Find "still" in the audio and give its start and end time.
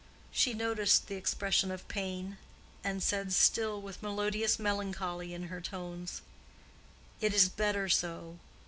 3.33-3.79